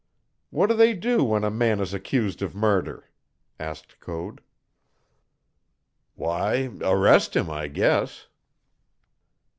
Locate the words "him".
7.35-7.51